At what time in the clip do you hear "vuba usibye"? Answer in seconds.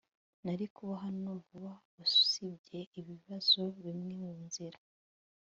1.45-2.79